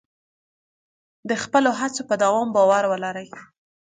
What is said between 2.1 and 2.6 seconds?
دوام